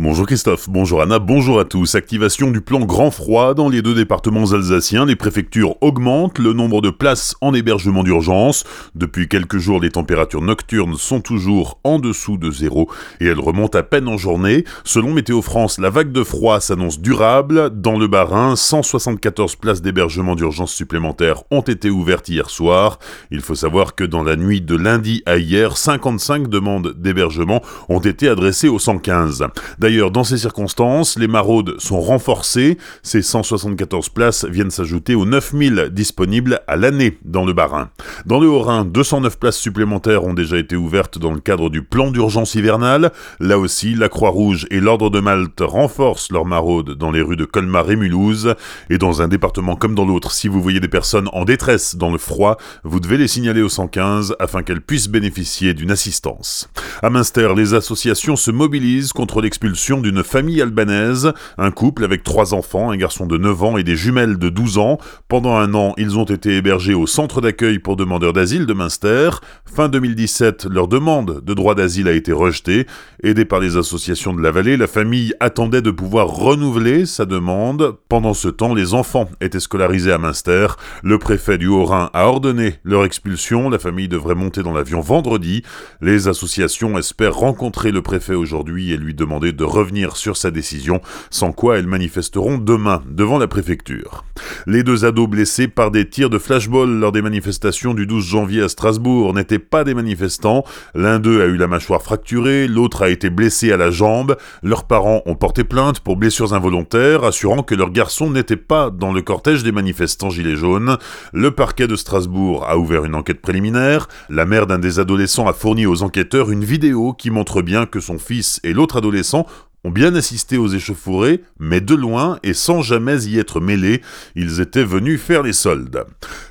Bonjour 0.00 0.26
Christophe, 0.26 0.68
bonjour 0.68 1.02
Anna, 1.02 1.18
bonjour 1.18 1.58
à 1.58 1.64
tous. 1.64 1.96
Activation 1.96 2.52
du 2.52 2.60
plan 2.60 2.78
grand 2.78 3.10
froid 3.10 3.54
dans 3.54 3.68
les 3.68 3.82
deux 3.82 3.96
départements 3.96 4.52
alsaciens. 4.52 5.04
Les 5.04 5.16
préfectures 5.16 5.74
augmentent 5.80 6.38
le 6.38 6.52
nombre 6.52 6.80
de 6.80 6.90
places 6.90 7.34
en 7.40 7.52
hébergement 7.52 8.04
d'urgence. 8.04 8.62
Depuis 8.94 9.26
quelques 9.26 9.58
jours, 9.58 9.80
les 9.80 9.90
températures 9.90 10.40
nocturnes 10.40 10.94
sont 10.96 11.20
toujours 11.20 11.80
en 11.82 11.98
dessous 11.98 12.36
de 12.36 12.48
zéro 12.48 12.88
et 13.20 13.26
elles 13.26 13.40
remontent 13.40 13.76
à 13.76 13.82
peine 13.82 14.06
en 14.06 14.16
journée. 14.16 14.64
Selon 14.84 15.12
Météo 15.12 15.42
France, 15.42 15.80
la 15.80 15.90
vague 15.90 16.12
de 16.12 16.22
froid 16.22 16.60
s'annonce 16.60 17.00
durable. 17.00 17.70
Dans 17.74 17.98
le 17.98 18.06
Bas-Rhin, 18.06 18.54
174 18.54 19.56
places 19.56 19.82
d'hébergement 19.82 20.36
d'urgence 20.36 20.72
supplémentaires 20.72 21.42
ont 21.50 21.62
été 21.62 21.90
ouvertes 21.90 22.28
hier 22.28 22.50
soir. 22.50 23.00
Il 23.32 23.40
faut 23.40 23.56
savoir 23.56 23.96
que 23.96 24.04
dans 24.04 24.22
la 24.22 24.36
nuit 24.36 24.60
de 24.60 24.76
lundi 24.76 25.24
à 25.26 25.38
hier, 25.38 25.76
55 25.76 26.46
demandes 26.46 26.94
d'hébergement 26.96 27.62
ont 27.88 27.98
été 27.98 28.28
adressées 28.28 28.68
au 28.68 28.78
115. 28.78 29.42
D'ailleurs, 29.88 30.10
dans 30.10 30.22
ces 30.22 30.36
circonstances, 30.36 31.18
les 31.18 31.28
maraudes 31.28 31.80
sont 31.80 32.02
renforcées. 32.02 32.76
Ces 33.02 33.22
174 33.22 34.10
places 34.10 34.44
viennent 34.44 34.70
s'ajouter 34.70 35.14
aux 35.14 35.24
9000 35.24 35.88
disponibles 35.92 36.60
à 36.66 36.76
l'année 36.76 37.16
dans 37.24 37.46
le 37.46 37.54
Bas-Rhin. 37.54 37.88
Dans 38.26 38.38
le 38.38 38.48
Haut-Rhin, 38.48 38.84
209 38.84 39.38
places 39.38 39.56
supplémentaires 39.56 40.24
ont 40.24 40.34
déjà 40.34 40.58
été 40.58 40.76
ouvertes 40.76 41.16
dans 41.16 41.32
le 41.32 41.40
cadre 41.40 41.70
du 41.70 41.80
plan 41.80 42.10
d'urgence 42.10 42.54
hivernale. 42.54 43.12
Là 43.40 43.58
aussi, 43.58 43.94
la 43.94 44.10
Croix-Rouge 44.10 44.66
et 44.70 44.80
l'Ordre 44.80 45.08
de 45.08 45.20
Malte 45.20 45.62
renforcent 45.62 46.32
leurs 46.32 46.44
maraudes 46.44 46.90
dans 46.90 47.10
les 47.10 47.22
rues 47.22 47.36
de 47.36 47.46
Colmar 47.46 47.90
et 47.90 47.96
Mulhouse. 47.96 48.56
Et 48.90 48.98
dans 48.98 49.22
un 49.22 49.28
département 49.28 49.74
comme 49.74 49.94
dans 49.94 50.04
l'autre, 50.04 50.32
si 50.32 50.48
vous 50.48 50.60
voyez 50.60 50.80
des 50.80 50.88
personnes 50.88 51.30
en 51.32 51.46
détresse 51.46 51.96
dans 51.96 52.12
le 52.12 52.18
froid, 52.18 52.58
vous 52.84 53.00
devez 53.00 53.16
les 53.16 53.26
signaler 53.26 53.62
au 53.62 53.70
115 53.70 54.36
afin 54.38 54.62
qu'elles 54.62 54.82
puissent 54.82 55.08
bénéficier 55.08 55.72
d'une 55.72 55.92
assistance. 55.92 56.68
À 57.00 57.08
Münster, 57.08 57.54
les 57.56 57.72
associations 57.72 58.36
se 58.36 58.50
mobilisent 58.50 59.14
contre 59.14 59.40
l'expulsion 59.40 59.77
d'une 59.78 60.24
famille 60.24 60.60
albanaise, 60.60 61.32
un 61.56 61.70
couple 61.70 62.02
avec 62.04 62.24
trois 62.24 62.52
enfants, 62.52 62.90
un 62.90 62.96
garçon 62.96 63.26
de 63.26 63.38
9 63.38 63.62
ans 63.62 63.76
et 63.78 63.84
des 63.84 63.94
jumelles 63.94 64.36
de 64.36 64.48
12 64.48 64.76
ans. 64.78 64.98
Pendant 65.28 65.56
un 65.56 65.72
an, 65.74 65.94
ils 65.96 66.18
ont 66.18 66.24
été 66.24 66.56
hébergés 66.56 66.94
au 66.94 67.06
centre 67.06 67.40
d'accueil 67.40 67.78
pour 67.78 67.94
demandeurs 67.94 68.32
d'asile 68.32 68.66
de 68.66 68.74
Münster. 68.74 69.30
Fin 69.64 69.88
2017, 69.88 70.66
leur 70.68 70.88
demande 70.88 71.42
de 71.44 71.54
droit 71.54 71.76
d'asile 71.76 72.08
a 72.08 72.12
été 72.12 72.32
rejetée. 72.32 72.86
Aidée 73.22 73.44
par 73.44 73.60
les 73.60 73.76
associations 73.76 74.34
de 74.34 74.42
la 74.42 74.50
vallée, 74.50 74.76
la 74.76 74.88
famille 74.88 75.32
attendait 75.38 75.80
de 75.80 75.92
pouvoir 75.92 76.26
renouveler 76.26 77.06
sa 77.06 77.24
demande. 77.24 77.94
Pendant 78.08 78.34
ce 78.34 78.48
temps, 78.48 78.74
les 78.74 78.94
enfants 78.94 79.30
étaient 79.40 79.60
scolarisés 79.60 80.12
à 80.12 80.18
Münster. 80.18 80.66
Le 81.04 81.18
préfet 81.18 81.56
du 81.56 81.68
Haut-Rhin 81.68 82.10
a 82.12 82.26
ordonné 82.26 82.74
leur 82.82 83.04
expulsion. 83.04 83.70
La 83.70 83.78
famille 83.78 84.08
devrait 84.08 84.34
monter 84.34 84.64
dans 84.64 84.72
l'avion 84.72 85.00
vendredi. 85.00 85.62
Les 86.00 86.26
associations 86.26 86.98
espèrent 86.98 87.36
rencontrer 87.36 87.92
le 87.92 88.02
préfet 88.02 88.34
aujourd'hui 88.34 88.92
et 88.92 88.96
lui 88.96 89.14
demander 89.14 89.52
de 89.58 89.64
revenir 89.64 90.16
sur 90.16 90.38
sa 90.38 90.50
décision, 90.50 91.02
sans 91.30 91.52
quoi 91.52 91.76
elles 91.76 91.86
manifesteront 91.86 92.56
demain 92.56 93.02
devant 93.06 93.38
la 93.38 93.48
préfecture. 93.48 94.24
Les 94.66 94.82
deux 94.82 95.04
ados 95.04 95.28
blessés 95.28 95.68
par 95.68 95.90
des 95.90 96.08
tirs 96.08 96.30
de 96.30 96.38
flashball 96.38 96.88
lors 96.88 97.12
des 97.12 97.22
manifestations 97.22 97.92
du 97.92 98.06
12 98.06 98.24
janvier 98.24 98.62
à 98.62 98.68
Strasbourg 98.68 99.34
n'étaient 99.34 99.58
pas 99.58 99.84
des 99.84 99.94
manifestants. 99.94 100.64
L'un 100.94 101.18
d'eux 101.18 101.42
a 101.42 101.46
eu 101.46 101.56
la 101.56 101.66
mâchoire 101.66 102.02
fracturée, 102.02 102.68
l'autre 102.68 103.02
a 103.02 103.10
été 103.10 103.30
blessé 103.30 103.72
à 103.72 103.76
la 103.76 103.90
jambe. 103.90 104.36
Leurs 104.62 104.84
parents 104.84 105.22
ont 105.26 105.34
porté 105.34 105.64
plainte 105.64 106.00
pour 106.00 106.16
blessures 106.16 106.54
involontaires, 106.54 107.24
assurant 107.24 107.62
que 107.62 107.74
leur 107.74 107.90
garçon 107.90 108.30
n'était 108.30 108.56
pas 108.56 108.90
dans 108.90 109.12
le 109.12 109.22
cortège 109.22 109.64
des 109.64 109.72
manifestants 109.72 110.30
gilets 110.30 110.56
jaunes. 110.56 110.96
Le 111.32 111.50
parquet 111.50 111.88
de 111.88 111.96
Strasbourg 111.96 112.64
a 112.68 112.78
ouvert 112.78 113.04
une 113.04 113.16
enquête 113.16 113.40
préliminaire. 113.40 114.06
La 114.30 114.46
mère 114.46 114.68
d'un 114.68 114.78
des 114.78 115.00
adolescents 115.00 115.48
a 115.48 115.52
fourni 115.52 115.86
aux 115.86 116.02
enquêteurs 116.02 116.50
une 116.50 116.64
vidéo 116.64 117.12
qui 117.12 117.30
montre 117.30 117.62
bien 117.62 117.86
que 117.86 118.00
son 118.00 118.18
fils 118.18 118.60
et 118.62 118.72
l'autre 118.72 118.98
adolescent 118.98 119.46
ont 119.84 119.90
bien 119.90 120.14
assisté 120.14 120.58
aux 120.58 120.68
échauffourées, 120.68 121.42
mais 121.58 121.80
de 121.80 121.94
loin 121.94 122.38
et 122.42 122.54
sans 122.54 122.82
jamais 122.82 123.24
y 123.24 123.38
être 123.38 123.60
mêlés, 123.60 124.02
ils 124.34 124.60
étaient 124.60 124.84
venus 124.84 125.20
faire 125.20 125.42
les 125.42 125.52
soldes. 125.52 126.04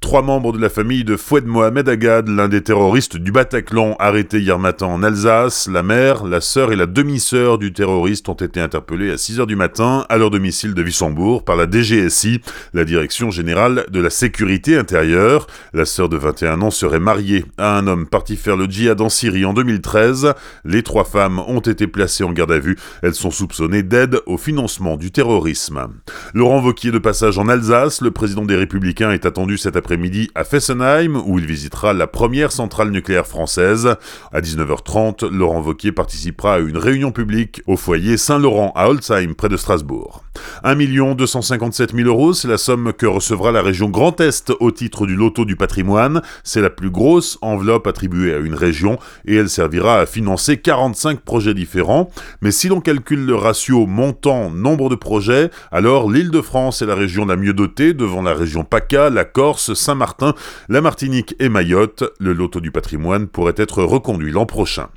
Trois 0.00 0.22
membres 0.22 0.52
de 0.52 0.58
la 0.58 0.70
famille 0.70 1.04
de 1.04 1.14
Foued 1.16 1.44
Mohamed 1.44 1.86
Agad, 1.86 2.26
l'un 2.26 2.48
des 2.48 2.62
terroristes 2.62 3.18
du 3.18 3.32
Bataclan 3.32 3.96
arrêté 3.98 4.40
hier 4.40 4.58
matin 4.58 4.86
en 4.86 5.02
Alsace, 5.02 5.68
la 5.70 5.82
mère, 5.82 6.24
la 6.24 6.40
sœur 6.40 6.72
et 6.72 6.76
la 6.76 6.86
demi-sœur 6.86 7.58
du 7.58 7.74
terroriste 7.74 8.28
ont 8.30 8.34
été 8.34 8.60
interpellés 8.60 9.10
à 9.10 9.16
6h 9.16 9.46
du 9.46 9.56
matin 9.56 10.06
à 10.08 10.16
leur 10.16 10.30
domicile 10.30 10.72
de 10.72 10.82
Wissembourg 10.82 11.44
par 11.44 11.56
la 11.56 11.70
DGSI, 11.70 12.40
la 12.72 12.86
Direction 12.86 13.30
Générale 13.30 13.84
de 13.90 14.00
la 14.00 14.08
Sécurité 14.08 14.78
Intérieure. 14.78 15.46
La 15.74 15.84
sœur 15.84 16.08
de 16.08 16.16
21 16.16 16.62
ans 16.62 16.70
serait 16.70 16.98
mariée 16.98 17.44
à 17.58 17.76
un 17.76 17.86
homme 17.86 18.06
parti 18.06 18.36
faire 18.36 18.56
le 18.56 18.64
djihad 18.64 19.00
en 19.02 19.10
Syrie 19.10 19.44
en 19.44 19.52
2013. 19.52 20.32
Les 20.64 20.82
trois 20.82 21.04
femmes 21.04 21.40
ont 21.40 21.60
été 21.60 21.86
placées 21.86 22.24
en 22.24 22.32
garde 22.32 22.52
à 22.52 22.58
vue. 22.58 22.78
Sont 23.14 23.30
soupçonnées 23.30 23.82
d'aide 23.82 24.20
au 24.26 24.36
financement 24.36 24.96
du 24.96 25.10
terrorisme. 25.10 25.88
Laurent 26.34 26.62
Wauquiez 26.62 26.90
de 26.90 26.98
passage 26.98 27.38
en 27.38 27.48
Alsace, 27.48 28.00
le 28.00 28.10
président 28.10 28.44
des 28.44 28.56
Républicains 28.56 29.12
est 29.12 29.26
attendu 29.26 29.58
cet 29.58 29.76
après 29.76 29.96
midi 29.96 30.30
à 30.34 30.44
Fessenheim, 30.44 31.16
où 31.26 31.38
il 31.38 31.46
visitera 31.46 31.92
la 31.92 32.06
première 32.06 32.52
centrale 32.52 32.90
nucléaire 32.90 33.26
française. 33.26 33.96
À 34.32 34.40
19h30, 34.40 35.26
Laurent 35.28 35.60
Wauquiez 35.60 35.92
participera 35.92 36.54
à 36.54 36.58
une 36.58 36.78
réunion 36.78 37.12
publique 37.12 37.62
au 37.66 37.76
foyer 37.76 38.16
Saint-Laurent 38.16 38.72
à 38.74 38.88
Holzheim, 38.88 39.34
près 39.34 39.48
de 39.48 39.56
Strasbourg. 39.56 40.22
1 40.62 41.14
257 41.14 41.94
000 41.94 42.08
euros, 42.08 42.32
c'est 42.32 42.48
la 42.48 42.58
somme 42.58 42.92
que 42.92 43.06
recevra 43.06 43.52
la 43.52 43.62
région 43.62 43.88
Grand 43.88 44.20
Est 44.20 44.52
au 44.60 44.70
titre 44.70 45.06
du 45.06 45.16
loto 45.16 45.44
du 45.44 45.56
patrimoine. 45.56 46.22
C'est 46.44 46.60
la 46.60 46.70
plus 46.70 46.90
grosse 46.90 47.38
enveloppe 47.40 47.86
attribuée 47.86 48.34
à 48.34 48.38
une 48.38 48.54
région 48.54 48.98
et 49.24 49.36
elle 49.36 49.48
servira 49.48 50.00
à 50.00 50.06
financer 50.06 50.58
45 50.58 51.20
projets 51.20 51.54
différents. 51.54 52.10
Mais 52.42 52.50
si 52.50 52.68
l'on 52.68 52.80
calcule 52.80 53.24
le 53.24 53.34
ratio 53.34 53.86
montant-nombre 53.86 54.88
de 54.90 54.94
projets, 54.94 55.50
alors 55.72 56.10
l'Île-de-France 56.10 56.82
est 56.82 56.86
la 56.86 56.94
région 56.94 57.26
la 57.26 57.36
mieux 57.36 57.54
dotée 57.54 57.94
devant 57.94 58.22
la 58.22 58.34
région 58.34 58.64
PACA, 58.64 59.10
la 59.10 59.24
Corse, 59.24 59.74
Saint-Martin, 59.74 60.34
la 60.68 60.80
Martinique 60.80 61.34
et 61.38 61.48
Mayotte. 61.48 62.04
Le 62.18 62.32
loto 62.32 62.60
du 62.60 62.70
patrimoine 62.70 63.26
pourrait 63.26 63.54
être 63.56 63.82
reconduit 63.82 64.32
l'an 64.32 64.46
prochain. 64.46 64.88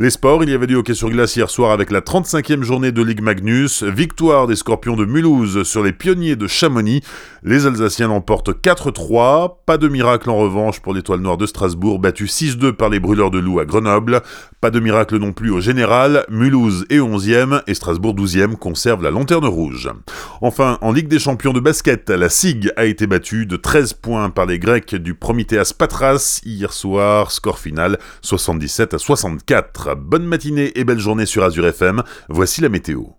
Les 0.00 0.10
sports, 0.10 0.42
il 0.44 0.50
y 0.50 0.54
avait 0.54 0.66
du 0.66 0.76
hockey 0.76 0.94
sur 0.94 1.10
glace 1.10 1.36
hier 1.36 1.50
soir 1.50 1.72
avec 1.72 1.90
la 1.90 2.00
35e 2.00 2.62
journée 2.62 2.92
de 2.92 3.02
Ligue 3.02 3.20
Magnus, 3.20 3.82
victoire 3.82 4.46
des 4.46 4.56
Scorpions 4.56 4.96
de 4.96 5.04
Mulhouse 5.04 5.62
sur 5.64 5.82
les 5.82 5.92
pionniers 5.92 6.36
de 6.36 6.46
Chamonix. 6.46 7.02
Les 7.42 7.66
Alsaciens 7.66 8.08
l'emportent 8.08 8.50
4-3, 8.50 9.56
pas 9.66 9.76
de 9.76 9.88
miracle 9.88 10.30
en 10.30 10.36
revanche 10.36 10.80
pour 10.80 10.94
l'étoile 10.94 11.20
noire 11.20 11.36
de 11.36 11.46
Strasbourg, 11.46 11.98
battue 11.98 12.26
6-2 12.26 12.72
par 12.72 12.88
les 12.88 13.00
brûleurs 13.00 13.30
de 13.30 13.38
loup 13.38 13.60
à 13.60 13.64
Grenoble. 13.64 14.22
Pas 14.60 14.70
de 14.70 14.80
miracle 14.80 15.18
non 15.18 15.32
plus 15.32 15.50
au 15.50 15.60
général, 15.60 16.24
Mulhouse 16.30 16.86
est 16.90 16.98
11e 16.98 17.62
et 17.66 17.74
Strasbourg 17.74 18.14
12e 18.14 18.56
conserve 18.56 19.02
la 19.02 19.10
lanterne 19.10 19.46
rouge. 19.46 19.90
Enfin, 20.40 20.78
en 20.82 20.92
Ligue 20.92 21.08
des 21.08 21.18
champions 21.18 21.52
de 21.52 21.60
basket, 21.60 22.10
la 22.10 22.28
SIG 22.28 22.70
a 22.76 22.84
été 22.84 23.06
battue 23.06 23.46
de 23.46 23.56
13 23.56 23.94
points 23.94 24.30
par 24.30 24.46
les 24.46 24.58
Grecs 24.58 24.94
du 24.94 25.14
Prometheas 25.14 25.72
Patras 25.76 26.40
hier 26.44 26.72
soir, 26.72 27.32
score 27.32 27.58
final 27.58 27.98
77 28.22 28.94
à 28.94 28.98
64. 28.98 29.96
Bonne 29.96 30.24
matinée 30.24 30.72
et 30.78 30.84
belle 30.84 31.00
journée 31.00 31.26
sur 31.26 31.42
Azure 31.42 31.66
FM, 31.66 32.02
voici 32.28 32.60
la 32.60 32.68
météo. 32.68 33.17